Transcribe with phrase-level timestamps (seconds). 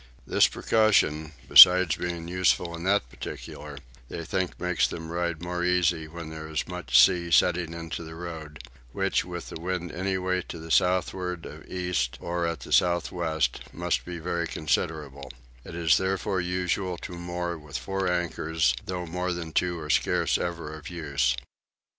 [0.25, 3.77] This precaution, besides being useful in that particular,
[4.09, 8.15] they think makes them ride more easy when there is much sea setting into the
[8.15, 13.11] road, which, with the wind any way to the southward of east or at south
[13.11, 15.31] west, must be very considerable;
[15.63, 20.39] it is therefore usual to moor with four anchors, though more than two are scarce
[20.39, 21.37] ever of use.